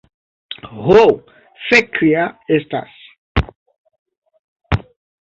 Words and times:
Ho, 0.85 1.03
fek' 1.67 2.01
ja 2.09 2.25
estas 2.59 2.99